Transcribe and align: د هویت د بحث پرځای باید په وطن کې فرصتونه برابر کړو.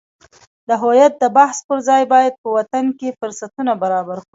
د 0.67 0.69
هویت 0.81 1.13
د 1.19 1.23
بحث 1.37 1.57
پرځای 1.69 2.03
باید 2.13 2.33
په 2.41 2.47
وطن 2.57 2.85
کې 2.99 3.17
فرصتونه 3.19 3.71
برابر 3.83 4.17
کړو. 4.21 4.29